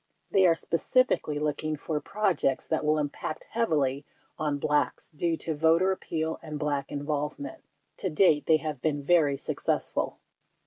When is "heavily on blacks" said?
3.51-5.11